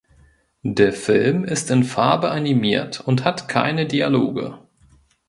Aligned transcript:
Der 0.63 0.93
Film 0.93 1.43
ist 1.45 1.69
in 1.69 1.83
Farbe 1.83 2.31
animiert 2.31 3.01
und 3.01 3.23
hat 3.23 3.47
keine 3.47 3.85
Dialoge. 3.85 4.57